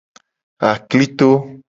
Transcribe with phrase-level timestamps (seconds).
[0.69, 1.29] Aklito.